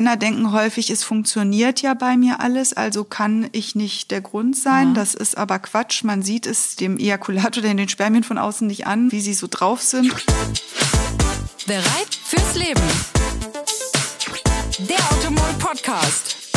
Männer 0.00 0.16
denken 0.16 0.52
häufig, 0.52 0.88
es 0.88 1.04
funktioniert 1.04 1.82
ja 1.82 1.92
bei 1.92 2.16
mir 2.16 2.40
alles, 2.40 2.72
also 2.72 3.04
kann 3.04 3.50
ich 3.52 3.74
nicht 3.74 4.10
der 4.10 4.22
Grund 4.22 4.56
sein. 4.56 4.88
Ja. 4.88 4.94
Das 4.94 5.14
ist 5.14 5.36
aber 5.36 5.58
Quatsch. 5.58 6.04
Man 6.04 6.22
sieht 6.22 6.46
es 6.46 6.74
dem 6.74 6.96
Ejakulat 6.96 7.58
oder 7.58 7.74
den 7.74 7.86
Spermien 7.86 8.24
von 8.24 8.38
außen 8.38 8.66
nicht 8.66 8.86
an, 8.86 9.12
wie 9.12 9.20
sie 9.20 9.34
so 9.34 9.46
drauf 9.46 9.82
sind. 9.82 10.10
Bereit 11.66 12.14
fürs 12.24 12.54
Leben. 12.54 12.80
Der 14.78 14.98
Automol 15.12 15.52
Podcast. 15.58 16.48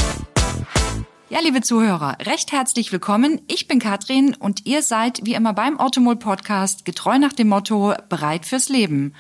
Ja, 1.30 1.42
liebe 1.42 1.60
Zuhörer, 1.60 2.20
recht 2.22 2.54
herzlich 2.54 2.94
willkommen. 2.94 3.42
Ich 3.50 3.68
bin 3.68 3.80
Katrin 3.80 4.36
und 4.36 4.66
ihr 4.66 4.82
seid 4.82 5.20
wie 5.26 5.34
immer 5.34 5.52
beim 5.52 5.82
Automol 5.82 6.16
Podcast 6.16 6.86
getreu 6.86 7.20
nach 7.20 7.34
dem 7.34 7.50
Motto 7.50 7.94
bereit 8.08 8.46
fürs 8.46 8.70
Leben. 8.70 9.14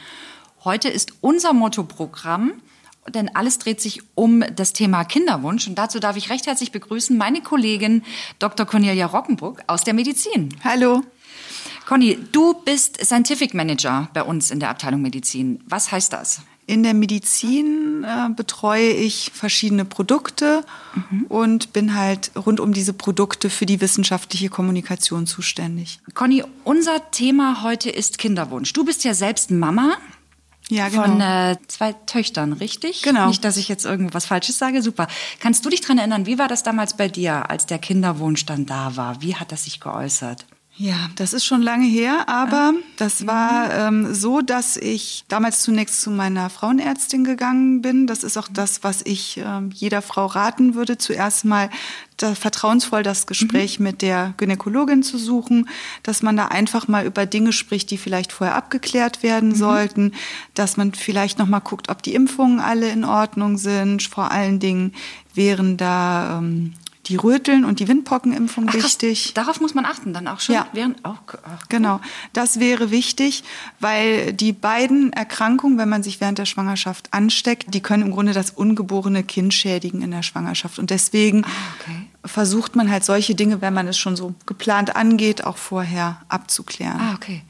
Heute 0.63 0.87
ist 0.87 1.11
unser 1.19 1.51
Mottoprogramm 1.51 2.53
denn 3.09 3.35
alles 3.35 3.59
dreht 3.59 3.81
sich 3.81 4.01
um 4.15 4.43
das 4.55 4.73
Thema 4.73 5.03
Kinderwunsch. 5.03 5.67
Und 5.67 5.75
dazu 5.75 5.99
darf 5.99 6.17
ich 6.17 6.29
recht 6.29 6.47
herzlich 6.47 6.71
begrüßen 6.71 7.17
meine 7.17 7.41
Kollegin 7.41 8.03
Dr. 8.39 8.65
Cornelia 8.65 9.05
Rockenburg 9.05 9.63
aus 9.67 9.83
der 9.83 9.93
Medizin. 9.93 10.49
Hallo. 10.63 11.03
Conny, 11.85 12.17
du 12.31 12.53
bist 12.53 13.03
Scientific 13.03 13.53
Manager 13.53 14.09
bei 14.13 14.23
uns 14.23 14.51
in 14.51 14.59
der 14.59 14.69
Abteilung 14.69 15.01
Medizin. 15.01 15.59
Was 15.67 15.91
heißt 15.91 16.13
das? 16.13 16.41
In 16.65 16.83
der 16.83 16.93
Medizin 16.93 18.05
äh, 18.05 18.29
betreue 18.33 18.91
ich 18.91 19.31
verschiedene 19.33 19.83
Produkte 19.83 20.63
mhm. 20.95 21.25
und 21.27 21.73
bin 21.73 21.93
halt 21.93 22.31
rund 22.37 22.61
um 22.61 22.71
diese 22.71 22.93
Produkte 22.93 23.49
für 23.49 23.65
die 23.65 23.81
wissenschaftliche 23.81 24.47
Kommunikation 24.47 25.27
zuständig. 25.27 25.99
Conny, 26.13 26.43
unser 26.63 27.11
Thema 27.11 27.63
heute 27.63 27.89
ist 27.89 28.17
Kinderwunsch. 28.17 28.71
Du 28.71 28.85
bist 28.85 29.03
ja 29.03 29.13
selbst 29.13 29.51
Mama. 29.51 29.97
Ja, 30.69 30.89
genau. 30.89 31.03
Von 31.03 31.21
äh, 31.21 31.57
zwei 31.67 31.93
Töchtern, 31.93 32.53
richtig? 32.53 33.01
Genau. 33.01 33.27
Nicht, 33.27 33.43
dass 33.43 33.57
ich 33.57 33.67
jetzt 33.67 33.85
irgendwas 33.85 34.25
Falsches 34.25 34.57
sage. 34.57 34.81
Super. 34.81 35.07
Kannst 35.39 35.65
du 35.65 35.69
dich 35.69 35.81
daran 35.81 35.97
erinnern, 35.97 36.25
wie 36.25 36.39
war 36.39 36.47
das 36.47 36.63
damals 36.63 36.95
bei 36.95 37.09
dir, 37.09 37.49
als 37.49 37.65
der 37.65 37.79
Kinderwunsch 37.79 38.45
dann 38.45 38.65
da 38.65 38.95
war? 38.95 39.21
Wie 39.21 39.35
hat 39.35 39.51
das 39.51 39.65
sich 39.65 39.79
geäußert? 39.79 40.45
Ja, 40.75 40.95
das 41.17 41.33
ist 41.33 41.45
schon 41.45 41.61
lange 41.61 41.85
her, 41.85 42.27
aber 42.27 42.73
das 42.97 43.27
war 43.27 43.71
ähm, 43.71 44.11
so, 44.11 44.41
dass 44.41 44.75
ich 44.75 45.23
damals 45.27 45.61
zunächst 45.61 46.01
zu 46.01 46.09
meiner 46.09 46.49
Frauenärztin 46.49 47.23
gegangen 47.23 47.83
bin. 47.83 48.07
Das 48.07 48.23
ist 48.23 48.37
auch 48.37 48.47
das, 48.51 48.83
was 48.83 49.03
ich 49.05 49.37
ähm, 49.37 49.69
jeder 49.71 50.01
Frau 50.01 50.25
raten 50.25 50.73
würde, 50.73 50.97
zuerst 50.97 51.45
mal 51.45 51.69
da, 52.17 52.33
vertrauensvoll 52.33 53.03
das 53.03 53.27
Gespräch 53.27 53.77
mhm. 53.77 53.83
mit 53.83 54.01
der 54.01 54.33
Gynäkologin 54.37 55.03
zu 55.03 55.19
suchen, 55.19 55.69
dass 56.01 56.23
man 56.23 56.35
da 56.35 56.47
einfach 56.47 56.87
mal 56.87 57.05
über 57.05 57.27
Dinge 57.27 57.53
spricht, 57.53 57.91
die 57.91 57.99
vielleicht 57.99 58.31
vorher 58.31 58.55
abgeklärt 58.55 59.21
werden 59.21 59.49
mhm. 59.49 59.55
sollten, 59.55 60.13
dass 60.55 60.75
man 60.75 60.95
vielleicht 60.95 61.37
noch 61.37 61.47
mal 61.47 61.59
guckt, 61.59 61.89
ob 61.89 62.01
die 62.01 62.15
Impfungen 62.15 62.59
alle 62.59 62.89
in 62.89 63.05
Ordnung 63.05 63.59
sind. 63.59 64.01
Vor 64.01 64.31
allen 64.31 64.59
Dingen 64.59 64.93
wären 65.35 65.77
da 65.77 66.39
ähm, 66.39 66.73
die 67.07 67.17
Röteln 67.17 67.65
und 67.65 67.79
die 67.79 67.87
Windpockenimpfung 67.87 68.67
ach, 68.69 68.73
wichtig. 68.73 69.33
Darauf 69.33 69.59
muss 69.59 69.73
man 69.73 69.85
achten 69.85 70.13
dann 70.13 70.27
auch 70.27 70.39
schon. 70.39 70.55
Ja, 70.55 70.67
während, 70.71 70.97
oh, 71.03 71.15
ach, 71.43 71.67
genau. 71.67 71.99
Das 72.31 72.59
wäre 72.59 72.91
wichtig, 72.91 73.43
weil 73.79 74.31
die 74.31 74.53
beiden 74.53 75.11
Erkrankungen, 75.11 75.77
wenn 75.77 75.89
man 75.89 76.01
sich 76.01 76.21
während 76.21 76.37
der 76.37 76.45
Schwangerschaft 76.45 77.09
ansteckt, 77.11 77.73
die 77.73 77.81
können 77.81 78.03
im 78.03 78.11
Grunde 78.11 78.31
das 78.31 78.51
ungeborene 78.51 79.23
Kind 79.23 79.53
schädigen 79.53 80.01
in 80.01 80.11
der 80.11 80.23
Schwangerschaft. 80.23 80.79
Und 80.79 80.91
deswegen 80.91 81.43
ah, 81.43 81.49
okay. 81.79 82.07
versucht 82.23 82.75
man 82.75 82.89
halt 82.89 83.03
solche 83.03 83.35
Dinge, 83.35 83.61
wenn 83.61 83.73
man 83.73 83.87
es 83.87 83.97
schon 83.97 84.15
so 84.15 84.33
geplant 84.45 84.95
angeht, 84.95 85.43
auch 85.43 85.57
vorher 85.57 86.21
abzuklären. 86.29 86.99
Ah, 86.99 87.15
okay. 87.15 87.41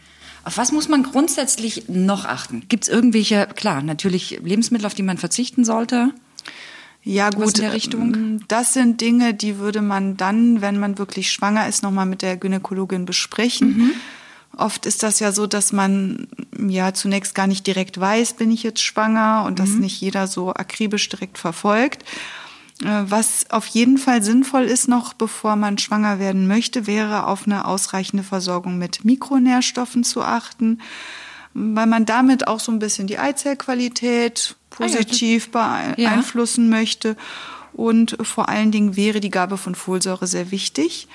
Auf 0.45 0.57
was 0.57 0.71
muss 0.71 0.89
man 0.89 1.03
grundsätzlich 1.03 1.87
noch 1.87 2.25
achten? 2.25 2.63
Gibt 2.67 2.83
es 2.85 2.89
irgendwelche, 2.89 3.47
klar, 3.55 3.81
natürlich 3.81 4.41
Lebensmittel, 4.43 4.85
auf 4.85 4.93
die 4.93 5.03
man 5.03 5.17
verzichten 5.17 5.63
sollte? 5.63 6.11
Ja 7.05 7.29
gut, 7.29 7.59
ähm, 7.59 8.39
das 8.47 8.73
sind 8.73 9.01
Dinge, 9.01 9.33
die 9.33 9.57
würde 9.57 9.81
man 9.81 10.15
dann, 10.15 10.61
wenn 10.61 10.79
man 10.79 10.97
wirklich 10.97 11.31
schwanger 11.31 11.67
ist, 11.67 11.83
nochmal 11.83 12.05
mit 12.05 12.21
der 12.21 12.37
Gynäkologin 12.37 13.05
besprechen. 13.05 13.77
Mhm. 13.77 13.91
Oft 14.55 14.85
ist 14.85 15.03
das 15.03 15.19
ja 15.19 15.31
so, 15.31 15.47
dass 15.47 15.73
man 15.73 16.27
ja 16.57 16.93
zunächst 16.93 17.35
gar 17.35 17.47
nicht 17.47 17.65
direkt 17.67 17.99
weiß, 17.99 18.33
bin 18.33 18.51
ich 18.51 18.63
jetzt 18.63 18.81
schwanger 18.81 19.43
und 19.45 19.59
mhm. 19.59 19.63
das 19.63 19.69
nicht 19.71 19.99
jeder 19.99 20.27
so 20.27 20.53
akribisch 20.53 21.09
direkt 21.09 21.37
verfolgt. 21.37 22.03
Äh, 22.81 23.03
was 23.05 23.49
auf 23.49 23.65
jeden 23.67 23.97
Fall 23.97 24.23
sinnvoll 24.23 24.63
ist 24.63 24.87
noch, 24.87 25.13
bevor 25.13 25.55
man 25.55 25.77
schwanger 25.77 26.19
werden 26.19 26.47
möchte, 26.47 26.87
wäre 26.87 27.27
auf 27.27 27.45
eine 27.45 27.65
ausreichende 27.65 28.23
Versorgung 28.23 28.77
mit 28.77 29.03
Mikronährstoffen 29.03 30.03
zu 30.03 30.21
achten, 30.21 30.79
weil 31.53 31.87
man 31.87 32.05
damit 32.05 32.47
auch 32.47 32.59
so 32.59 32.71
ein 32.71 32.79
bisschen 32.79 33.07
die 33.07 33.19
Eizellqualität 33.19 34.55
positiv 34.69 35.51
beeinflussen 35.51 36.71
ja. 36.71 36.77
möchte. 36.77 37.15
Und 37.73 38.17
vor 38.21 38.49
allen 38.49 38.71
Dingen 38.71 38.95
wäre 38.95 39.19
die 39.19 39.29
Gabe 39.29 39.57
von 39.57 39.75
Folsäure 39.75 40.27
sehr 40.27 40.51
wichtig, 40.51 41.07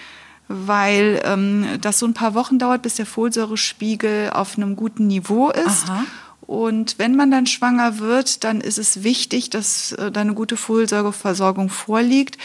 weil 0.49 1.21
ähm, 1.25 1.67
das 1.81 1.99
so 1.99 2.07
ein 2.07 2.15
paar 2.15 2.35
Wochen 2.35 2.59
dauert, 2.59 2.83
bis 2.83 2.95
der 2.95 3.07
Folsäurespiegel 3.07 4.31
auf 4.31 4.57
einem 4.57 4.77
guten 4.77 5.07
Niveau 5.07 5.51
ist. 5.51 5.89
Aha. 5.89 6.05
Und 6.41 6.99
wenn 6.99 7.15
man 7.15 7.31
dann 7.31 7.47
schwanger 7.47 7.99
wird, 7.99 8.43
dann 8.43 8.61
ist 8.61 8.79
es 8.79 9.05
wichtig, 9.05 9.51
dass 9.51 9.93
äh, 9.93 10.11
da 10.11 10.23
eine 10.23 10.35
gute 10.35 10.57
Folsäureversorgung 10.57 11.69
vorliegt 11.69 12.39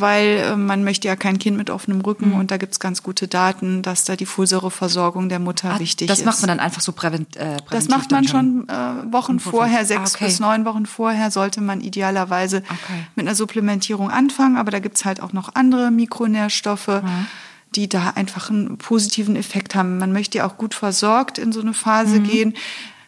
weil 0.00 0.38
äh, 0.38 0.56
man 0.56 0.84
möchte 0.84 1.08
ja 1.08 1.16
kein 1.16 1.38
Kind 1.38 1.56
mit 1.56 1.70
offenem 1.70 2.00
Rücken 2.00 2.30
mhm. 2.30 2.36
und 2.36 2.50
da 2.50 2.56
gibt's 2.56 2.80
ganz 2.80 3.02
gute 3.02 3.28
Daten, 3.28 3.82
dass 3.82 4.04
da 4.04 4.16
die 4.16 4.26
Folsäureversorgung 4.26 5.28
der 5.28 5.38
Mutter 5.38 5.74
ah, 5.74 5.78
wichtig 5.80 6.08
das 6.08 6.18
ist. 6.18 6.26
Das 6.26 6.34
macht 6.34 6.42
man 6.42 6.56
dann 6.56 6.64
einfach 6.64 6.80
so 6.80 6.92
prävent, 6.92 7.36
äh, 7.36 7.40
präventiv? 7.40 7.70
Das 7.70 7.88
macht 7.88 8.10
man 8.10 8.26
schon 8.26 8.68
äh, 8.68 9.12
Wochen 9.12 9.40
vorher, 9.40 9.84
sechs 9.84 10.14
ah, 10.14 10.16
okay. 10.16 10.24
bis 10.26 10.40
neun 10.40 10.64
Wochen 10.64 10.86
vorher 10.86 11.30
sollte 11.30 11.60
man 11.60 11.80
idealerweise 11.80 12.58
okay. 12.58 13.06
mit 13.16 13.26
einer 13.26 13.34
Supplementierung 13.34 14.10
anfangen, 14.10 14.56
aber 14.56 14.70
da 14.70 14.78
gibt's 14.78 15.04
halt 15.04 15.22
auch 15.22 15.32
noch 15.32 15.54
andere 15.54 15.90
Mikronährstoffe. 15.90 17.02
Mhm 17.02 17.26
die 17.74 17.88
da 17.88 18.10
einfach 18.16 18.50
einen 18.50 18.76
positiven 18.76 19.34
Effekt 19.34 19.74
haben. 19.74 19.96
Man 19.96 20.12
möchte 20.12 20.36
ja 20.36 20.46
auch 20.46 20.58
gut 20.58 20.74
versorgt 20.74 21.38
in 21.38 21.52
so 21.52 21.62
eine 21.62 21.72
Phase 21.72 22.20
mhm. 22.20 22.24
gehen 22.24 22.54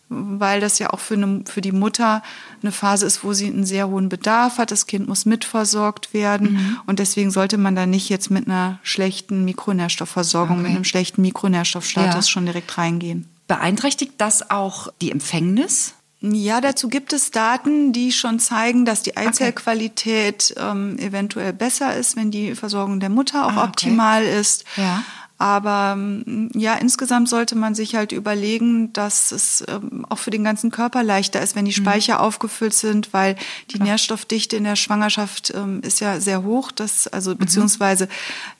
weil 0.08 0.60
das 0.60 0.78
ja 0.78 0.90
auch 0.90 1.00
für, 1.00 1.14
eine, 1.14 1.42
für 1.46 1.60
die 1.60 1.72
Mutter 1.72 2.22
eine 2.62 2.72
Phase 2.72 3.06
ist, 3.06 3.24
wo 3.24 3.32
sie 3.32 3.46
einen 3.46 3.64
sehr 3.64 3.88
hohen 3.88 4.08
Bedarf 4.08 4.58
hat. 4.58 4.70
Das 4.70 4.86
Kind 4.86 5.08
muss 5.08 5.26
mitversorgt 5.26 6.14
werden 6.14 6.52
mhm. 6.52 6.80
und 6.86 6.98
deswegen 6.98 7.30
sollte 7.30 7.58
man 7.58 7.74
da 7.74 7.86
nicht 7.86 8.08
jetzt 8.08 8.30
mit 8.30 8.46
einer 8.46 8.78
schlechten 8.82 9.44
Mikronährstoffversorgung, 9.44 10.58
okay. 10.58 10.68
mit 10.68 10.76
einem 10.76 10.84
schlechten 10.84 11.22
Mikronährstoffstatus 11.22 12.26
ja. 12.26 12.30
schon 12.30 12.46
direkt 12.46 12.76
reingehen. 12.78 13.28
Beeinträchtigt 13.46 14.14
das 14.18 14.50
auch 14.50 14.88
die 15.00 15.10
Empfängnis? 15.10 15.94
Ja, 16.32 16.62
dazu 16.62 16.88
gibt 16.88 17.12
es 17.12 17.30
Daten, 17.32 17.92
die 17.92 18.10
schon 18.10 18.38
zeigen, 18.38 18.86
dass 18.86 19.02
die 19.02 19.14
Eizellqualität 19.14 20.54
okay. 20.56 20.70
ähm, 20.70 20.98
eventuell 20.98 21.52
besser 21.52 21.94
ist, 21.94 22.16
wenn 22.16 22.30
die 22.30 22.54
Versorgung 22.54 22.98
der 22.98 23.10
Mutter 23.10 23.44
auch 23.44 23.52
ah, 23.52 23.58
okay. 23.58 23.68
optimal 23.68 24.24
ist. 24.24 24.64
Ja. 24.76 25.04
Aber 25.44 25.94
mm, 25.94 26.52
ja, 26.54 26.72
insgesamt 26.76 27.28
sollte 27.28 27.54
man 27.54 27.74
sich 27.74 27.96
halt 27.96 28.12
überlegen, 28.12 28.94
dass 28.94 29.30
es 29.30 29.62
ähm, 29.68 30.06
auch 30.08 30.16
für 30.16 30.30
den 30.30 30.42
ganzen 30.42 30.70
Körper 30.70 31.02
leichter 31.02 31.42
ist, 31.42 31.54
wenn 31.54 31.66
die 31.66 31.78
mhm. 31.78 31.84
Speicher 31.84 32.14
mhm. 32.14 32.20
aufgefüllt 32.20 32.72
sind, 32.72 33.12
weil 33.12 33.36
die 33.70 33.74
Klar. 33.74 33.88
Nährstoffdichte 33.88 34.56
in 34.56 34.64
der 34.64 34.76
Schwangerschaft 34.76 35.52
ähm, 35.54 35.82
ist 35.82 36.00
ja 36.00 36.18
sehr 36.18 36.44
hoch, 36.44 36.72
das, 36.72 37.08
also 37.08 37.32
mhm. 37.32 37.38
beziehungsweise 37.38 38.08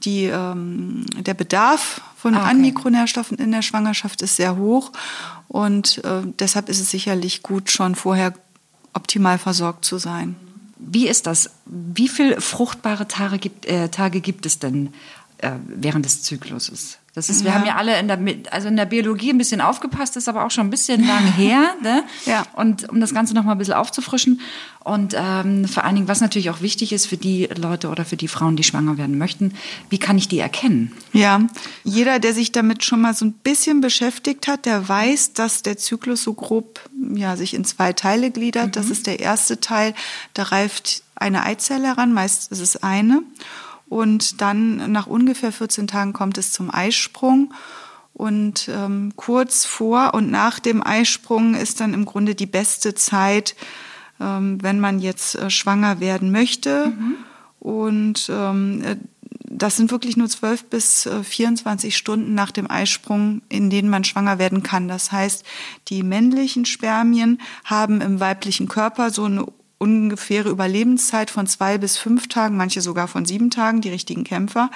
die, 0.03 0.25
ähm, 0.25 1.06
der 1.17 1.33
Bedarf 1.33 2.03
von 2.19 2.34
ah, 2.34 2.43
okay. 2.43 2.50
an 2.50 2.61
Mikronährstoffen 2.61 3.39
in 3.39 3.51
der 3.51 3.62
Schwangerschaft 3.62 4.21
ist 4.21 4.37
sehr 4.37 4.59
hoch. 4.59 4.93
Und 5.49 6.05
äh, 6.05 6.21
deshalb 6.39 6.69
ist 6.69 6.81
es 6.81 6.91
sicherlich 6.91 7.43
gut, 7.43 7.71
schon 7.71 7.95
vorher 7.95 8.34
optimal 8.93 9.39
versorgt 9.39 9.87
zu 9.87 9.97
sein. 9.97 10.37
Wie 10.77 11.09
ist 11.09 11.27
das? 11.27 11.49
Wie 11.65 12.09
viele 12.09 12.43
fruchtbare 12.43 13.09
Tage 13.09 13.39
gibt, 13.39 13.65
äh, 13.65 13.89
Tage 13.89 14.21
gibt 14.21 14.45
es 14.45 14.59
denn 14.59 14.93
äh, 15.44 15.53
während 15.66 16.05
des 16.05 16.22
Zykluses. 16.22 16.99
Das 17.15 17.31
ist, 17.31 17.44
wir 17.44 17.50
ja. 17.50 17.56
haben 17.56 17.66
ja 17.66 17.77
alle 17.77 17.97
in 18.00 18.09
der, 18.09 18.19
also 18.50 18.66
in 18.66 18.75
der 18.75 18.87
Biologie 18.87 19.31
ein 19.31 19.38
bisschen 19.38 19.60
aufgepasst, 19.60 20.16
ist 20.16 20.28
aber 20.28 20.44
auch 20.44 20.50
schon 20.50 20.66
ein 20.66 20.71
bisschen 20.71 21.06
lang 21.06 21.25
her. 21.37 21.75
Ne? 21.81 22.03
ja. 22.27 22.44
Und 22.55 22.88
um 22.88 22.99
das 22.99 23.15
Ganze 23.15 23.34
noch 23.34 23.44
mal 23.44 23.53
ein 23.53 23.59
bisschen 23.59 23.75
aufzufrischen. 23.75 24.41
Und 24.83 25.15
ähm, 25.16 25.66
vor 25.69 25.84
allen 25.84 25.94
Dingen, 25.94 26.09
was 26.09 26.21
natürlich 26.21 26.50
auch 26.50 26.60
wichtig 26.60 26.92
ist 26.92 27.07
für 27.07 27.16
die 27.16 27.48
Leute 27.57 27.89
oder 27.89 28.04
für 28.04 28.16
die 28.16 28.27
Frauen, 28.27 28.57
die 28.57 28.65
schwanger 28.65 28.98
werden 28.98 29.16
möchten, 29.16 29.54
wie 29.91 29.98
kann 29.98 30.18
ich 30.18 30.27
die 30.27 30.41
erkennen? 30.41 30.92
Ja, 31.13 31.41
jeder, 31.84 32.18
der 32.18 32.34
sich 32.34 32.51
damit 32.51 32.84
schon 32.84 33.01
mal 33.01 33.15
so 33.15 33.27
ein 33.27 33.33
bisschen 33.33 33.80
beschäftigt 33.80 34.48
hat, 34.48 34.66
der 34.66 34.89
weiß, 34.89 35.34
dass 35.34 35.63
der 35.63 35.77
Zyklus 35.78 36.24
so 36.24 36.34
grob 36.34 36.80
ja, 37.15 37.36
sich 37.36 37.54
in 37.54 37.65
zwei 37.65 37.92
Teile 37.92 38.33
gliedert. 38.33 38.66
Mhm. 38.66 38.72
Das 38.72 38.91
ist 38.91 39.07
der 39.07 39.21
erste 39.21 39.60
Teil, 39.60 39.95
da 40.34 40.42
reift 40.45 41.04
eine 41.15 41.45
Eizelle 41.45 41.86
heran, 41.86 42.13
meist 42.13 42.51
ist 42.51 42.60
es 42.60 42.83
eine. 42.83 43.22
Und 43.89 44.41
dann 44.41 44.91
nach 44.92 45.07
ungefähr 45.07 45.53
14 45.53 45.86
Tagen 45.86 46.13
kommt 46.13 46.39
es 46.39 46.53
zum 46.53 46.72
Eisprung. 46.72 47.53
Und 48.13 48.69
ähm, 48.69 49.13
kurz 49.16 49.65
vor 49.65 50.15
und 50.15 50.31
nach 50.31 50.60
dem 50.60 50.86
Eisprung 50.86 51.54
ist 51.54 51.81
dann 51.81 51.95
im 51.95 52.04
Grunde 52.04 52.34
die 52.36 52.47
beste 52.47 52.95
Zeit, 52.95 53.57
ähm, 54.21 54.63
wenn 54.63 54.78
man 54.78 55.01
jetzt 55.01 55.34
äh, 55.34 55.51
schwanger 55.51 55.98
werden 55.98 56.31
möchte. 56.31 56.92
Mhm. 56.97 57.16
Und 57.59 58.31
ähm, 58.31 58.83
äh, 58.84 58.97
das 59.47 59.77
sind 59.77 59.91
wirklich 59.91 60.16
nur 60.16 60.28
12 60.28 60.65
bis 60.65 61.09
24 61.22 61.89
äh, 61.89 61.97
Stunden 61.97 62.34
nach 62.34 62.51
dem 62.51 62.71
Eisprung, 62.71 63.42
in 63.48 63.71
denen 63.71 63.89
man 63.89 64.04
schwanger 64.04 64.39
werden 64.39 64.63
kann. 64.63 64.89
Das 64.89 65.13
heißt, 65.13 65.45
die 65.89 66.03
männlichen 66.03 66.66
Spermien 66.66 67.41
haben 67.65 68.01
im 68.01 68.21
weiblichen 68.21 68.69
Körper 68.69 69.10
so 69.10 69.25
eine 69.25 69.47
ungefähre 69.84 70.48
Überlebenszeit 70.48 71.31
von 71.31 71.47
zwei 71.47 71.78
bis 71.78 71.97
fünf 71.97 72.28
Tagen, 72.28 72.57
manche 72.57 72.81
sogar 72.81 73.07
von 73.07 73.27
sieben 73.27 73.51
Tagen, 73.51 73.81
die 73.81 73.91
richtigen 73.91 74.25
Kämpfer 74.25 74.71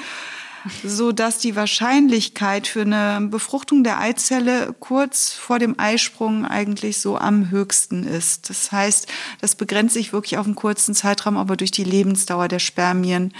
so 0.84 1.12
dass 1.12 1.38
die 1.38 1.56
Wahrscheinlichkeit 1.56 2.66
für 2.66 2.82
eine 2.82 3.26
Befruchtung 3.28 3.84
der 3.84 4.00
Eizelle 4.00 4.74
kurz 4.80 5.32
vor 5.32 5.58
dem 5.58 5.78
Eisprung 5.78 6.44
eigentlich 6.44 7.00
so 7.00 7.16
am 7.18 7.50
höchsten 7.50 8.04
ist. 8.04 8.50
Das 8.50 8.72
heißt, 8.72 9.06
das 9.40 9.54
begrenzt 9.54 9.94
sich 9.94 10.12
wirklich 10.12 10.38
auf 10.38 10.46
einen 10.46 10.54
kurzen 10.54 10.94
Zeitraum, 10.94 11.36
aber 11.36 11.56
durch 11.56 11.70
die 11.70 11.84
Lebensdauer 11.84 12.48
der 12.48 12.58
Spermien 12.58 13.32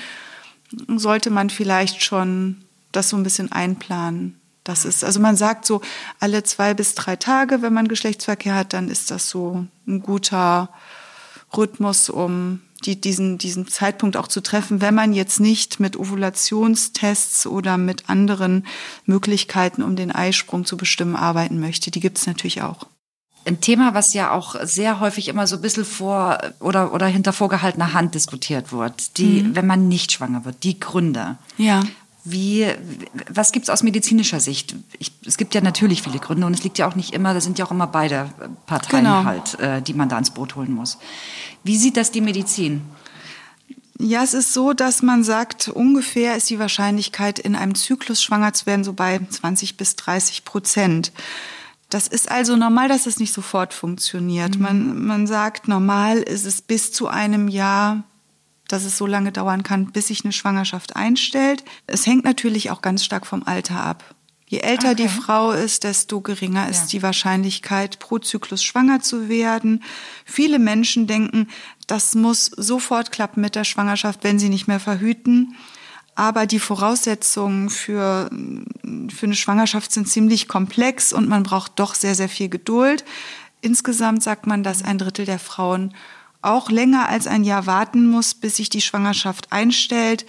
sollte 0.89 1.31
man 1.31 1.51
vielleicht 1.51 2.03
schon 2.03 2.63
das 2.93 3.09
so 3.09 3.17
ein 3.17 3.23
bisschen 3.23 3.53
einplanen. 3.53 4.39
Das 4.65 4.85
ist, 4.85 5.03
also 5.03 5.19
man 5.19 5.37
sagt 5.37 5.65
so, 5.65 5.81
alle 6.21 6.43
zwei 6.43 6.75
bis 6.75 6.95
drei 6.95 7.17
Tage, 7.17 7.63
wenn 7.63 7.73
man 7.73 7.89
Geschlechtsverkehr 7.89 8.55
hat, 8.55 8.75
dann 8.75 8.89
ist 8.89 9.11
das 9.11 9.31
so 9.31 9.67
ein 9.87 10.03
guter 10.03 10.69
Rhythmus, 11.57 12.11
um 12.11 12.61
die, 12.85 13.01
diesen, 13.01 13.39
diesen 13.39 13.67
Zeitpunkt 13.67 14.17
auch 14.17 14.29
zu 14.29 14.41
treffen, 14.41 14.81
wenn 14.81 14.95
man 14.95 15.13
jetzt 15.13 15.41
nicht 15.41 15.81
mit 15.81 15.99
Ovulationstests 15.99 17.47
oder 17.47 17.77
mit 17.77 18.09
anderen 18.09 18.67
Möglichkeiten, 19.05 19.83
um 19.83 19.97
den 19.97 20.13
Eisprung 20.13 20.65
zu 20.65 20.77
bestimmen, 20.77 21.17
arbeiten 21.17 21.59
möchte. 21.59 21.91
Die 21.91 22.01
gibt 22.01 22.19
es 22.19 22.27
natürlich 22.27 22.63
auch. 22.63 22.87
Ein 23.45 23.61
Thema, 23.61 23.95
was 23.95 24.15
ja 24.15 24.31
auch 24.33 24.57
sehr 24.63 25.01
häufig 25.01 25.29
immer 25.29 25.47
so 25.47 25.57
ein 25.57 25.63
bisschen 25.63 25.85
vor 25.85 26.39
oder, 26.61 26.93
oder 26.93 27.07
hinter 27.07 27.33
vorgehaltener 27.33 27.95
Hand 27.95 28.15
diskutiert 28.15 28.73
wird, 28.73 29.17
die, 29.17 29.43
mhm. 29.43 29.57
wenn 29.57 29.67
man 29.67 29.89
nicht 29.89 30.13
schwanger 30.13 30.45
wird, 30.45 30.63
die 30.65 30.79
Gründe. 30.79 31.39
Ja. 31.57 31.83
Wie, 32.31 32.67
was 33.31 33.53
gibt 33.53 33.65
es 33.65 33.71
aus 33.71 33.83
medizinischer 33.83 34.41
Sicht? 34.41 34.75
Ich, 34.99 35.13
es 35.27 35.37
gibt 35.37 35.55
ja 35.55 35.61
natürlich 35.61 36.03
viele 36.03 36.19
Gründe 36.19 36.47
und 36.47 36.55
es 36.55 36.63
liegt 36.65 36.79
ja 36.79 36.89
auch 36.89 36.95
nicht 36.95 37.13
immer, 37.13 37.35
da 37.35 37.41
sind 37.41 37.59
ja 37.59 37.67
auch 37.67 37.71
immer 37.71 37.87
beide 37.87 38.31
Parteien 38.67 39.05
genau. 39.05 39.25
halt, 39.25 39.59
äh, 39.61 39.83
die 39.83 39.95
man 39.95 40.09
da 40.09 40.19
ins 40.19 40.31
Boot 40.31 40.57
holen 40.57 40.73
muss. 40.73 40.99
Wie 41.65 41.77
sieht 41.77 41.97
das 41.97 42.11
die 42.11 42.21
Medizin? 42.21 42.83
Ja, 44.01 44.23
es 44.23 44.33
ist 44.33 44.55
so, 44.55 44.73
dass 44.73 45.03
man 45.03 45.25
sagt, 45.25 45.69
ungefähr 45.69 46.37
ist 46.37 46.49
die 46.51 46.61
Wahrscheinlichkeit, 46.61 47.41
in 47.41 47.57
einem 47.57 47.75
Zyklus 47.75 48.23
schwanger 48.23 48.53
zu 48.53 48.67
werden, 48.67 48.85
so 48.85 48.93
bei 48.93 49.19
20 49.29 49.77
bis 49.77 49.97
30 49.97 50.45
Prozent. 50.45 51.13
Das 51.91 52.07
ist 52.07 52.31
also 52.31 52.55
normal, 52.55 52.89
dass 52.89 53.07
es 53.07 53.19
nicht 53.19 53.33
sofort 53.33 53.75
funktioniert. 53.75 54.57
Mhm. 54.57 54.63
Man, 54.63 55.07
man 55.07 55.27
sagt, 55.27 55.67
normal 55.67 56.19
ist 56.19 56.47
es 56.47 56.63
bis 56.63 56.93
zu 56.93 57.09
einem 57.09 57.49
Jahr 57.49 58.05
dass 58.69 58.85
es 58.85 58.97
so 58.97 59.07
lange 59.07 59.33
dauern 59.33 59.63
kann, 59.63 59.87
bis 59.87 60.09
sich 60.09 60.25
eine 60.25 60.33
Schwangerschaft 60.33 60.95
einstellt. 60.95 61.65
Es 61.87 62.07
hängt 62.07 62.25
natürlich 62.25 62.71
auch 62.71 62.83
ganz 62.83 63.05
stark 63.05 63.27
vom 63.27 63.43
Alter 63.45 63.83
ab. 63.83 64.15
Je 64.47 64.61
älter 64.61 64.93
okay. 64.93 65.03
die 65.03 65.09
Frau 65.09 65.51
ist, 65.53 65.85
desto 65.85 66.23
geringer 66.23 66.69
ist 66.71 66.81
ja. 66.93 66.99
die 66.99 67.03
Wahrscheinlichkeit, 67.03 67.99
pro 67.99 68.19
Zyklus 68.19 68.63
schwanger 68.63 69.01
zu 69.01 69.29
werden. 69.29 69.83
Viele 70.25 70.59
Menschen 70.59 71.07
denken, 71.07 71.49
das 71.87 72.15
muss 72.15 72.47
sofort 72.57 73.13
klappen 73.13 73.43
mit 73.43 73.55
der 73.55 73.65
Schwangerschaft, 73.65 74.25
wenn 74.25 74.39
sie 74.39 74.49
nicht 74.49 74.67
mehr 74.67 74.81
verhüten. 74.81 75.55
Aber 76.15 76.47
die 76.47 76.59
Voraussetzungen 76.59 77.69
für, 77.69 78.31
für 79.15 79.27
eine 79.27 79.37
Schwangerschaft 79.37 79.93
sind 79.93 80.09
ziemlich 80.09 80.49
komplex 80.49 81.13
und 81.13 81.29
man 81.29 81.43
braucht 81.43 81.79
doch 81.79 81.95
sehr, 81.95 82.15
sehr 82.15 82.31
viel 82.31 82.49
Geduld. 82.49 83.05
Insgesamt 83.61 84.23
sagt 84.23 84.47
man, 84.47 84.63
dass 84.63 84.83
ein 84.83 84.99
Drittel 84.99 85.27
der 85.27 85.39
Frauen 85.39 85.95
auch 86.43 86.71
länger 86.71 87.09
als 87.09 87.27
ein 87.27 87.45
Jahr 87.45 87.67
warten 87.67 88.09
muss, 88.09 88.35
bis 88.35 88.57
sich 88.57 88.69
die 88.69 88.81
Schwangerschaft 88.81 89.53
einstellt. 89.53 90.27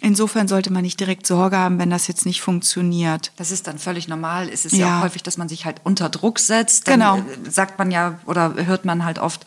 Insofern 0.00 0.46
sollte 0.46 0.72
man 0.72 0.82
nicht 0.82 1.00
direkt 1.00 1.26
Sorge 1.26 1.58
haben, 1.58 1.78
wenn 1.78 1.90
das 1.90 2.06
jetzt 2.06 2.24
nicht 2.24 2.40
funktioniert. 2.40 3.32
Das 3.36 3.50
ist 3.50 3.66
dann 3.66 3.78
völlig 3.78 4.06
normal. 4.06 4.48
Es 4.48 4.64
ist 4.64 4.74
ja, 4.74 4.86
ja 4.86 4.98
auch 4.98 5.04
häufig, 5.04 5.22
dass 5.22 5.36
man 5.36 5.48
sich 5.48 5.64
halt 5.64 5.80
unter 5.84 6.08
Druck 6.08 6.38
setzt. 6.38 6.86
Dann 6.86 7.00
genau. 7.00 7.18
Äh, 7.18 7.50
sagt 7.50 7.78
man 7.78 7.90
ja 7.90 8.18
oder 8.26 8.54
hört 8.54 8.84
man 8.84 9.04
halt 9.04 9.18
oft, 9.18 9.44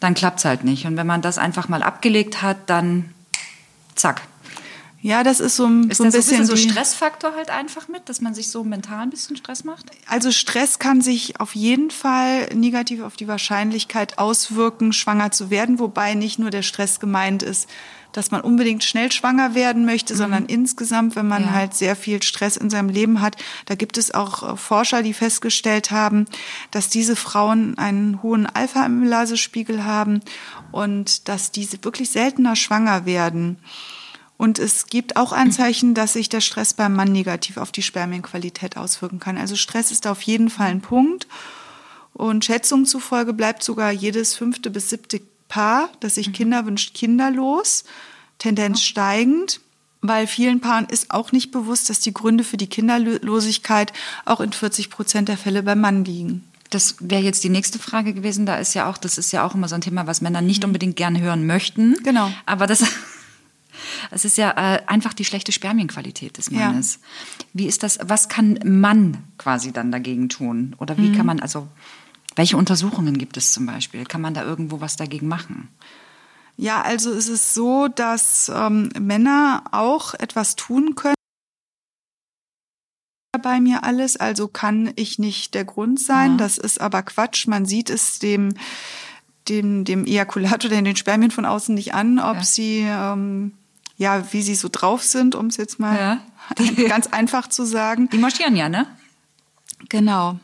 dann 0.00 0.14
klappt 0.14 0.38
es 0.38 0.44
halt 0.44 0.64
nicht. 0.64 0.86
Und 0.86 0.96
wenn 0.96 1.06
man 1.06 1.22
das 1.22 1.38
einfach 1.38 1.68
mal 1.68 1.82
abgelegt 1.82 2.42
hat, 2.42 2.58
dann 2.66 3.12
zack. 3.94 4.22
Ja, 5.00 5.22
das 5.22 5.38
ist 5.38 5.54
so 5.54 5.66
ein, 5.66 5.90
ist 5.90 5.98
so 5.98 6.04
ein 6.04 6.10
bisschen, 6.10 6.44
so, 6.44 6.52
ein 6.52 6.56
bisschen 6.56 6.64
so 6.64 6.70
Stressfaktor 6.70 7.34
halt 7.34 7.50
einfach 7.50 7.86
mit, 7.86 8.08
dass 8.08 8.20
man 8.20 8.34
sich 8.34 8.50
so 8.50 8.64
mental 8.64 9.02
ein 9.02 9.10
bisschen 9.10 9.36
Stress 9.36 9.62
macht. 9.62 9.86
Also 10.06 10.32
Stress 10.32 10.80
kann 10.80 11.02
sich 11.02 11.38
auf 11.40 11.54
jeden 11.54 11.90
Fall 11.90 12.48
negativ 12.54 13.02
auf 13.02 13.14
die 13.14 13.28
Wahrscheinlichkeit 13.28 14.18
auswirken, 14.18 14.92
schwanger 14.92 15.30
zu 15.30 15.50
werden, 15.50 15.78
wobei 15.78 16.14
nicht 16.14 16.40
nur 16.40 16.50
der 16.50 16.62
Stress 16.62 16.98
gemeint 16.98 17.44
ist, 17.44 17.68
dass 18.12 18.32
man 18.32 18.40
unbedingt 18.40 18.82
schnell 18.82 19.12
schwanger 19.12 19.54
werden 19.54 19.84
möchte, 19.84 20.14
mhm. 20.14 20.18
sondern 20.18 20.46
insgesamt, 20.46 21.14
wenn 21.14 21.28
man 21.28 21.44
ja. 21.44 21.50
halt 21.52 21.74
sehr 21.74 21.94
viel 21.94 22.20
Stress 22.22 22.56
in 22.56 22.68
seinem 22.68 22.88
Leben 22.88 23.20
hat. 23.20 23.36
Da 23.66 23.76
gibt 23.76 23.98
es 23.98 24.12
auch 24.12 24.54
äh, 24.54 24.56
Forscher, 24.56 25.04
die 25.04 25.14
festgestellt 25.14 25.92
haben, 25.92 26.24
dass 26.72 26.88
diese 26.88 27.14
Frauen 27.14 27.78
einen 27.78 28.20
hohen 28.22 28.46
Alpha-Amylasespiegel 28.46 29.84
haben 29.84 30.20
und 30.72 31.28
dass 31.28 31.52
diese 31.52 31.84
wirklich 31.84 32.10
seltener 32.10 32.56
schwanger 32.56 33.06
werden. 33.06 33.58
Und 34.38 34.60
es 34.60 34.86
gibt 34.86 35.16
auch 35.16 35.32
Anzeichen, 35.32 35.94
dass 35.94 36.12
sich 36.14 36.28
der 36.28 36.40
Stress 36.40 36.72
beim 36.72 36.94
Mann 36.94 37.10
negativ 37.10 37.56
auf 37.56 37.72
die 37.72 37.82
Spermienqualität 37.82 38.76
auswirken 38.76 39.18
kann. 39.18 39.36
Also 39.36 39.56
Stress 39.56 39.90
ist 39.90 40.06
auf 40.06 40.22
jeden 40.22 40.48
Fall 40.48 40.68
ein 40.68 40.80
Punkt. 40.80 41.26
Und 42.14 42.44
Schätzungen 42.44 42.86
zufolge 42.86 43.32
bleibt 43.32 43.64
sogar 43.64 43.90
jedes 43.90 44.36
fünfte 44.36 44.70
bis 44.70 44.90
siebte 44.90 45.20
Paar, 45.48 45.90
das 46.00 46.14
sich 46.14 46.28
mhm. 46.28 46.32
Kinder 46.32 46.66
wünscht, 46.66 46.94
kinderlos, 46.94 47.84
Tendenz 48.38 48.82
steigend, 48.82 49.60
weil 50.02 50.28
vielen 50.28 50.60
Paaren 50.60 50.86
ist 50.86 51.10
auch 51.10 51.32
nicht 51.32 51.50
bewusst, 51.50 51.90
dass 51.90 52.00
die 52.00 52.14
Gründe 52.14 52.44
für 52.44 52.56
die 52.56 52.68
Kinderlosigkeit 52.68 53.92
auch 54.24 54.40
in 54.40 54.52
40 54.52 54.90
Prozent 54.90 55.28
der 55.28 55.36
Fälle 55.36 55.64
beim 55.64 55.80
Mann 55.80 56.04
liegen. 56.04 56.44
Das 56.70 56.96
wäre 57.00 57.22
jetzt 57.22 57.42
die 57.44 57.48
nächste 57.48 57.78
Frage 57.78 58.12
gewesen. 58.12 58.46
Da 58.46 58.56
ist 58.58 58.74
ja 58.74 58.88
auch, 58.88 58.98
das 58.98 59.18
ist 59.18 59.32
ja 59.32 59.44
auch 59.44 59.54
immer 59.54 59.68
so 59.68 59.74
ein 59.74 59.80
Thema, 59.80 60.06
was 60.06 60.20
Männer 60.20 60.42
nicht 60.42 60.62
mhm. 60.62 60.68
unbedingt 60.68 60.96
gerne 60.96 61.20
hören 61.20 61.46
möchten. 61.46 61.96
Genau. 62.04 62.30
Aber 62.46 62.66
das 62.66 62.84
es 64.10 64.24
ist 64.24 64.36
ja 64.38 64.50
äh, 64.50 64.82
einfach 64.86 65.14
die 65.14 65.24
schlechte 65.24 65.52
Spermienqualität 65.52 66.38
des 66.38 66.50
Mannes. 66.50 66.94
Ja. 66.94 67.44
Wie 67.54 67.66
ist 67.66 67.82
das, 67.82 67.98
was 68.02 68.28
kann 68.28 68.58
man 68.64 69.18
quasi 69.38 69.72
dann 69.72 69.92
dagegen 69.92 70.28
tun? 70.28 70.74
Oder 70.78 70.96
wie 70.98 71.08
mhm. 71.08 71.16
kann 71.16 71.26
man, 71.26 71.40
also, 71.40 71.68
welche 72.36 72.56
Untersuchungen 72.56 73.18
gibt 73.18 73.36
es 73.36 73.52
zum 73.52 73.66
Beispiel? 73.66 74.04
Kann 74.04 74.20
man 74.20 74.34
da 74.34 74.44
irgendwo 74.44 74.80
was 74.80 74.96
dagegen 74.96 75.28
machen? 75.28 75.68
Ja, 76.56 76.82
also 76.82 77.12
es 77.12 77.28
ist 77.28 77.54
so, 77.54 77.88
dass 77.88 78.50
ähm, 78.54 78.90
Männer 78.98 79.62
auch 79.70 80.14
etwas 80.14 80.56
tun 80.56 80.96
können 80.96 81.14
bei 83.42 83.60
mir 83.60 83.84
alles, 83.84 84.16
also 84.16 84.48
kann 84.48 84.92
ich 84.96 85.18
nicht 85.18 85.54
der 85.54 85.64
Grund 85.64 86.00
sein. 86.00 86.32
Ja. 86.32 86.36
Das 86.38 86.58
ist 86.58 86.80
aber 86.80 87.02
Quatsch. 87.02 87.46
Man 87.46 87.66
sieht 87.66 87.90
es 87.90 88.18
dem, 88.18 88.54
dem, 89.48 89.84
dem 89.84 90.04
Ejakulat 90.06 90.64
oder 90.64 90.80
den 90.80 90.96
Spermien 90.96 91.30
von 91.30 91.44
außen 91.44 91.74
nicht 91.74 91.94
an, 91.94 92.18
ob 92.18 92.36
ja. 92.36 92.44
sie 92.44 92.84
ähm, 92.86 93.52
ja, 93.98 94.32
wie 94.32 94.42
sie 94.42 94.54
so 94.54 94.68
drauf 94.70 95.02
sind, 95.02 95.34
um 95.34 95.46
es 95.46 95.56
jetzt 95.56 95.78
mal 95.78 95.98
ja. 95.98 96.84
ganz 96.88 97.08
einfach 97.08 97.48
zu 97.48 97.64
sagen. 97.64 98.08
Die 98.08 98.18
marschieren 98.18 98.56
ja, 98.56 98.68
ne? 98.68 98.86
Genau. 99.88 100.38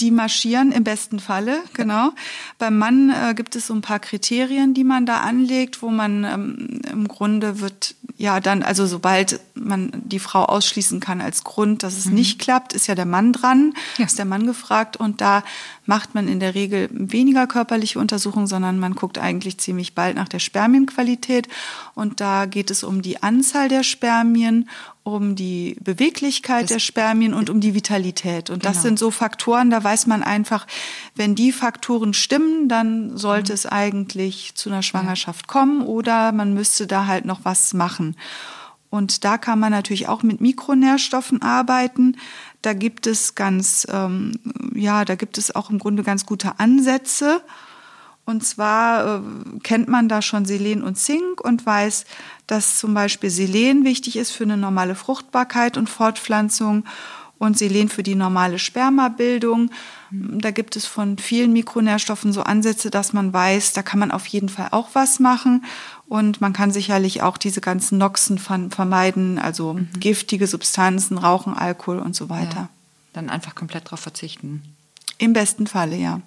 Die 0.00 0.10
marschieren 0.10 0.72
im 0.72 0.84
besten 0.84 1.20
Falle, 1.20 1.62
genau. 1.74 2.12
Beim 2.58 2.78
Mann 2.78 3.10
äh, 3.10 3.34
gibt 3.34 3.54
es 3.56 3.66
so 3.66 3.74
ein 3.74 3.82
paar 3.82 3.98
Kriterien, 3.98 4.74
die 4.74 4.84
man 4.84 5.06
da 5.06 5.20
anlegt, 5.20 5.82
wo 5.82 5.90
man 5.90 6.24
ähm, 6.24 6.80
im 6.90 7.06
Grunde 7.06 7.60
wird 7.60 7.94
ja, 8.20 8.38
dann, 8.38 8.62
also 8.62 8.86
sobald 8.86 9.40
man 9.54 9.90
die 9.94 10.18
Frau 10.18 10.44
ausschließen 10.44 11.00
kann 11.00 11.22
als 11.22 11.42
Grund, 11.42 11.82
dass 11.82 11.96
es 11.96 12.04
mhm. 12.04 12.16
nicht 12.16 12.38
klappt, 12.38 12.74
ist 12.74 12.86
ja 12.86 12.94
der 12.94 13.06
Mann 13.06 13.32
dran, 13.32 13.72
ja. 13.96 14.04
ist 14.04 14.18
der 14.18 14.26
Mann 14.26 14.44
gefragt 14.44 14.98
und 14.98 15.22
da 15.22 15.42
macht 15.86 16.14
man 16.14 16.28
in 16.28 16.38
der 16.38 16.54
Regel 16.54 16.90
weniger 16.92 17.46
körperliche 17.46 17.98
Untersuchungen, 17.98 18.46
sondern 18.46 18.78
man 18.78 18.94
guckt 18.94 19.16
eigentlich 19.16 19.56
ziemlich 19.56 19.94
bald 19.94 20.16
nach 20.16 20.28
der 20.28 20.38
Spermienqualität 20.38 21.48
und 21.94 22.20
da 22.20 22.44
geht 22.44 22.70
es 22.70 22.84
um 22.84 23.00
die 23.00 23.22
Anzahl 23.22 23.70
der 23.70 23.84
Spermien, 23.84 24.68
um 25.12 25.36
die 25.36 25.76
Beweglichkeit 25.80 26.64
das 26.64 26.70
der 26.70 26.78
Spermien 26.78 27.34
und 27.34 27.50
um 27.50 27.60
die 27.60 27.74
Vitalität. 27.74 28.50
Und 28.50 28.60
genau. 28.60 28.72
das 28.72 28.82
sind 28.82 28.98
so 28.98 29.10
Faktoren, 29.10 29.70
da 29.70 29.82
weiß 29.82 30.06
man 30.06 30.22
einfach, 30.22 30.66
wenn 31.14 31.34
die 31.34 31.52
Faktoren 31.52 32.14
stimmen, 32.14 32.68
dann 32.68 33.16
sollte 33.16 33.52
mhm. 33.52 33.54
es 33.54 33.66
eigentlich 33.66 34.54
zu 34.54 34.70
einer 34.70 34.82
Schwangerschaft 34.82 35.46
kommen 35.46 35.82
oder 35.82 36.32
man 36.32 36.54
müsste 36.54 36.86
da 36.86 37.06
halt 37.06 37.24
noch 37.24 37.40
was 37.44 37.74
machen. 37.74 38.16
Und 38.90 39.24
da 39.24 39.38
kann 39.38 39.60
man 39.60 39.70
natürlich 39.70 40.08
auch 40.08 40.22
mit 40.24 40.40
Mikronährstoffen 40.40 41.42
arbeiten. 41.42 42.16
Da 42.60 42.72
gibt 42.72 43.06
es 43.06 43.36
ganz, 43.36 43.86
ähm, 43.90 44.32
ja, 44.74 45.04
da 45.04 45.14
gibt 45.14 45.38
es 45.38 45.54
auch 45.54 45.70
im 45.70 45.78
Grunde 45.78 46.02
ganz 46.02 46.26
gute 46.26 46.58
Ansätze. 46.58 47.40
Und 48.24 48.44
zwar 48.44 49.16
äh, 49.16 49.20
kennt 49.62 49.88
man 49.88 50.08
da 50.08 50.22
schon 50.22 50.44
Selen 50.44 50.82
und 50.82 50.96
Zink 50.96 51.40
und 51.40 51.66
weiß, 51.66 52.04
dass 52.46 52.78
zum 52.78 52.94
Beispiel 52.94 53.30
Selen 53.30 53.84
wichtig 53.84 54.16
ist 54.16 54.30
für 54.30 54.44
eine 54.44 54.56
normale 54.56 54.94
Fruchtbarkeit 54.94 55.76
und 55.76 55.88
Fortpflanzung 55.88 56.84
und 57.40 57.56
Selen 57.56 57.88
für 57.88 58.02
die 58.02 58.14
normale 58.14 58.58
Spermabildung. 58.58 59.70
Da 60.10 60.50
gibt 60.50 60.76
es 60.76 60.84
von 60.84 61.16
vielen 61.16 61.54
Mikronährstoffen 61.54 62.32
so 62.34 62.42
Ansätze, 62.42 62.90
dass 62.90 63.14
man 63.14 63.32
weiß, 63.32 63.72
da 63.72 63.82
kann 63.82 63.98
man 63.98 64.10
auf 64.10 64.26
jeden 64.26 64.50
Fall 64.50 64.68
auch 64.72 64.90
was 64.92 65.20
machen. 65.20 65.64
Und 66.06 66.42
man 66.42 66.52
kann 66.52 66.70
sicherlich 66.70 67.22
auch 67.22 67.38
diese 67.38 67.62
ganzen 67.62 67.96
Noxen 67.96 68.38
vermeiden, 68.38 69.38
also 69.38 69.74
mhm. 69.74 69.88
giftige 69.98 70.46
Substanzen, 70.46 71.16
Rauchen, 71.16 71.54
Alkohol 71.54 71.98
und 72.00 72.14
so 72.14 72.28
weiter. 72.28 72.56
Ja, 72.56 72.68
dann 73.14 73.30
einfach 73.30 73.54
komplett 73.54 73.86
darauf 73.86 74.00
verzichten. 74.00 74.62
Im 75.16 75.32
besten 75.32 75.66
Falle, 75.66 75.96
ja. 75.96 76.20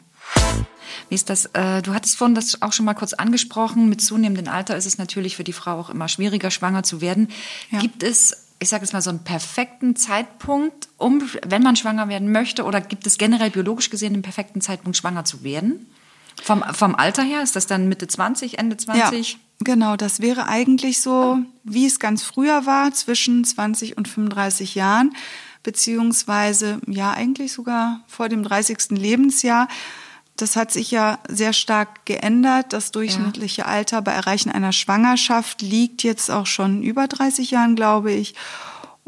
Wie 1.14 1.16
ist 1.16 1.30
das? 1.30 1.46
Äh, 1.54 1.84
du 1.84 1.94
hattest 1.94 2.18
vorhin 2.18 2.34
das 2.34 2.60
auch 2.64 2.74
schon 2.74 2.88
mal 2.88 2.96
kurz 2.96 3.14
angesprochen. 3.14 3.88
Mit 3.88 4.02
zunehmendem 4.02 4.52
Alter 4.52 4.76
ist 4.76 4.88
es 4.88 4.98
natürlich 4.98 5.36
für 5.36 5.44
die 5.44 5.54
Frau 5.54 5.80
auch 5.80 5.92
immer 5.92 6.08
schwieriger, 6.08 6.50
schwanger 6.50 6.82
zu 6.82 7.02
werden. 7.02 7.28
Ja. 7.70 7.78
Gibt 7.78 8.02
es 8.02 8.48
ich 8.60 8.70
sage 8.70 8.84
jetzt 8.84 8.94
mal, 8.94 9.02
so 9.02 9.12
einen 9.12 9.24
perfekten 9.24 9.96
Zeitpunkt, 9.96 10.88
um, 10.98 11.22
wenn 11.46 11.62
man 11.62 11.76
schwanger 11.76 12.08
werden 12.08 12.32
möchte? 12.32 12.64
Oder 12.64 12.82
gibt 12.82 13.06
es 13.06 13.20
generell 13.20 13.52
biologisch 13.52 13.92
gesehen 13.92 14.14
einen 14.14 14.24
perfekten 14.24 14.60
Zeitpunkt, 14.60 14.98
schwanger 14.98 15.24
zu 15.24 15.44
werden? 15.44 15.86
Vom, 16.42 16.64
vom 16.74 16.96
Alter 16.96 17.22
her, 17.22 17.44
ist 17.44 17.56
das 17.56 17.68
dann 17.68 17.90
Mitte 17.90 18.08
20, 18.08 18.58
Ende 18.58 18.78
20? 18.78 19.34
Ja, 19.34 19.40
genau, 19.60 19.98
das 19.98 20.20
wäre 20.20 20.48
eigentlich 20.48 21.02
so, 21.02 21.40
wie 21.64 21.86
es 21.86 22.00
ganz 22.00 22.24
früher 22.24 22.66
war, 22.66 22.92
zwischen 22.92 23.44
20 23.44 23.98
und 23.98 24.08
35 24.08 24.74
Jahren, 24.74 25.14
beziehungsweise 25.62 26.80
ja 26.88 27.12
eigentlich 27.12 27.52
sogar 27.52 28.02
vor 28.08 28.30
dem 28.30 28.42
30. 28.42 28.92
Lebensjahr. 28.92 29.68
Das 30.36 30.56
hat 30.56 30.72
sich 30.72 30.90
ja 30.90 31.20
sehr 31.28 31.54
stark 31.54 32.06
geändert. 32.06 32.74
Das 32.74 32.92
durchschnittliche 32.92 33.62
ja. 33.62 33.68
Alter 33.68 34.02
bei 34.02 34.12
Erreichen 34.12 34.52
einer 34.52 34.72
Schwangerschaft 34.72 35.62
liegt 35.62 36.04
jetzt 36.04 36.32
auch 36.32 36.48
schon 36.48 36.82
über 36.82 37.08
30 37.08 37.52
Jahren, 37.52 37.76
glaube 37.76 38.12
ich. 38.12 38.34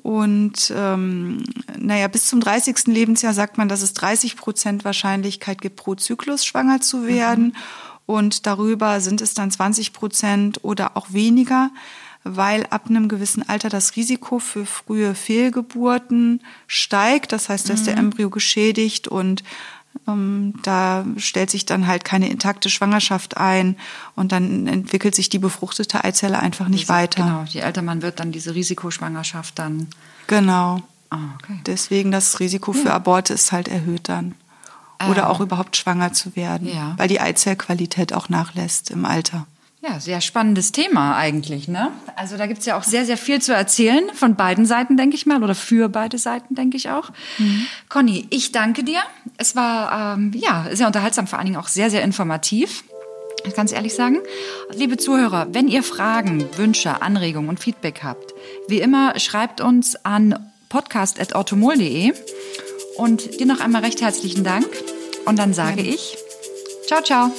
Und 0.05 0.71
ähm, 0.75 1.43
naja, 1.79 2.07
bis 2.07 2.27
zum 2.27 2.39
30. 2.39 2.85
Lebensjahr 2.85 3.33
sagt 3.33 3.57
man, 3.57 3.67
dass 3.67 3.81
es 3.81 3.93
30 3.93 4.37
Prozent 4.37 4.85
Wahrscheinlichkeit 4.85 5.61
gibt, 5.61 5.77
pro 5.77 5.95
Zyklus 5.95 6.45
schwanger 6.45 6.79
zu 6.79 6.97
mhm. 6.97 7.07
werden. 7.07 7.43
Mhm. 7.45 7.53
Und 8.05 8.45
darüber 8.45 9.01
sind 9.01 9.21
es 9.21 9.33
dann 9.33 9.49
20 9.49 9.93
Prozent 9.93 10.63
oder 10.63 10.95
auch 10.95 11.07
weniger, 11.09 11.71
weil 12.23 12.67
ab 12.69 12.83
einem 12.87 13.07
gewissen 13.07 13.49
Alter 13.49 13.69
das 13.69 13.95
Risiko 13.95 14.37
für 14.37 14.67
frühe 14.67 15.15
Fehlgeburten 15.15 16.43
steigt. 16.67 17.31
Das 17.31 17.49
heißt, 17.49 17.67
dass 17.69 17.81
mhm. 17.81 17.85
der 17.85 17.97
Embryo 17.97 18.29
geschädigt 18.29 19.07
und 19.07 19.43
da 20.05 21.05
stellt 21.17 21.49
sich 21.49 21.65
dann 21.65 21.87
halt 21.87 22.05
keine 22.05 22.29
intakte 22.29 22.69
Schwangerschaft 22.69 23.37
ein 23.37 23.75
und 24.15 24.31
dann 24.31 24.67
entwickelt 24.67 25.15
sich 25.15 25.29
die 25.29 25.39
befruchtete 25.39 26.03
Eizelle 26.03 26.39
einfach 26.39 26.67
nicht 26.67 26.83
diese, 26.83 26.93
weiter. 26.93 27.23
Genau, 27.23 27.43
je 27.47 27.61
älter 27.61 27.81
man 27.81 28.01
wird, 28.01 28.19
dann 28.19 28.31
diese 28.31 28.53
Risikoschwangerschaft 28.53 29.57
dann. 29.57 29.87
Genau. 30.27 30.81
Ah, 31.09 31.17
okay. 31.35 31.59
Deswegen 31.65 32.11
das 32.11 32.39
Risiko 32.39 32.73
für 32.73 32.93
Aborte 32.93 33.33
ist 33.33 33.51
halt 33.51 33.67
erhöht 33.67 34.09
dann. 34.09 34.35
Oder 35.09 35.23
ähm, 35.23 35.27
auch 35.27 35.39
überhaupt 35.41 35.75
schwanger 35.75 36.13
zu 36.13 36.35
werden, 36.35 36.67
ja. 36.67 36.93
weil 36.97 37.07
die 37.07 37.19
Eizellqualität 37.19 38.13
auch 38.13 38.29
nachlässt 38.29 38.91
im 38.91 39.05
Alter. 39.05 39.45
Ja, 39.87 39.99
sehr 39.99 40.19
spannendes 40.21 40.71
Thema 40.71 41.15
eigentlich, 41.15 41.67
ne? 41.67 41.91
Also 42.15 42.37
da 42.37 42.47
gibt's 42.47 42.65
ja 42.65 42.75
auch 42.75 42.83
sehr, 42.83 43.05
sehr 43.05 43.17
viel 43.17 43.39
zu 43.39 43.53
erzählen, 43.53 44.03
von 44.13 44.35
beiden 44.35 44.65
Seiten, 44.65 44.97
denke 44.97 45.15
ich 45.15 45.27
mal, 45.27 45.43
oder 45.43 45.53
für 45.53 45.89
beide 45.89 46.17
Seiten, 46.17 46.55
denke 46.55 46.75
ich 46.75 46.89
auch. 46.89 47.11
Mhm. 47.37 47.67
Conny, 47.87 48.25
ich 48.31 48.51
danke 48.51 48.83
dir. 48.83 48.99
Es 49.37 49.55
war 49.55 50.15
ähm, 50.15 50.31
ja 50.33 50.65
sehr 50.71 50.87
unterhaltsam, 50.87 51.27
vor 51.27 51.37
allen 51.37 51.45
Dingen 51.45 51.59
auch 51.59 51.67
sehr, 51.67 51.91
sehr 51.91 52.01
informativ. 52.01 52.83
Ganz 53.55 53.71
ehrlich 53.71 53.93
sagen. 53.93 54.21
Liebe 54.73 54.97
Zuhörer, 54.97 55.47
wenn 55.51 55.67
ihr 55.67 55.83
Fragen, 55.83 56.43
Wünsche, 56.57 57.03
Anregungen 57.03 57.49
und 57.49 57.59
Feedback 57.59 58.01
habt, 58.03 58.33
wie 58.67 58.79
immer 58.79 59.19
schreibt 59.19 59.61
uns 59.61 60.03
an 60.03 60.51
podcast.automol.de 60.69 62.11
und 62.97 63.39
dir 63.39 63.45
noch 63.45 63.59
einmal 63.59 63.83
recht 63.83 64.01
herzlichen 64.01 64.43
Dank. 64.43 64.65
Und 65.25 65.37
dann 65.37 65.53
sage 65.53 65.81
ich, 65.81 66.17
ciao, 66.87 67.03
ciao. 67.03 67.31